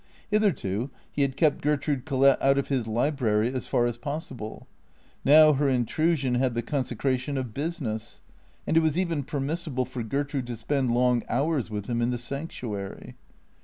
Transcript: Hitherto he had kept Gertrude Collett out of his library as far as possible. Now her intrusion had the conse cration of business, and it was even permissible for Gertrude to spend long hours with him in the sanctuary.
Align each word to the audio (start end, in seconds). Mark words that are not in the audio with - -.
Hitherto 0.31 0.89
he 1.11 1.21
had 1.21 1.37
kept 1.37 1.61
Gertrude 1.61 2.05
Collett 2.05 2.41
out 2.41 2.57
of 2.57 2.69
his 2.69 2.87
library 2.87 3.53
as 3.53 3.67
far 3.67 3.85
as 3.85 3.99
possible. 3.99 4.67
Now 5.23 5.53
her 5.53 5.69
intrusion 5.69 6.33
had 6.33 6.55
the 6.55 6.63
conse 6.63 6.95
cration 6.97 7.37
of 7.37 7.53
business, 7.53 8.21
and 8.65 8.75
it 8.75 8.79
was 8.81 8.97
even 8.97 9.21
permissible 9.23 9.85
for 9.85 10.01
Gertrude 10.01 10.47
to 10.47 10.55
spend 10.57 10.91
long 10.95 11.21
hours 11.29 11.69
with 11.69 11.85
him 11.85 12.01
in 12.01 12.09
the 12.09 12.17
sanctuary. 12.17 13.15